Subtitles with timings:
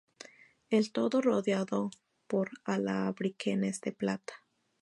[0.71, 1.91] El todo rodeado
[2.25, 4.33] por lambrequines de plata.